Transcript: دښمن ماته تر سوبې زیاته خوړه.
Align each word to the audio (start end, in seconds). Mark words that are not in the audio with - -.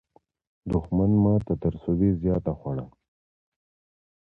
دښمن 0.71 1.11
ماته 1.23 1.53
تر 1.63 1.73
سوبې 1.83 2.09
زیاته 2.21 2.51
خوړه. 2.59 2.85